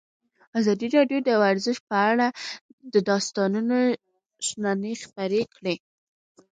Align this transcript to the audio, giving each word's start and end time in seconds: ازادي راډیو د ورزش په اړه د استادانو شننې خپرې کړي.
ازادي 0.59 0.87
راډیو 0.97 1.19
د 1.23 1.29
ورزش 1.43 1.77
په 1.89 1.95
اړه 2.11 2.27
د 2.93 2.95
استادانو 3.19 3.79
شننې 4.47 4.93
خپرې 5.05 5.41
کړي. 5.55 5.75